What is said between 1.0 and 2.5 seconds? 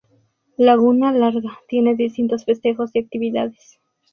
Larga tiene distintos